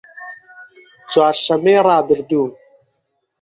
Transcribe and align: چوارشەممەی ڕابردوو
چوارشەممەی 1.11 1.83
ڕابردوو 1.87 2.43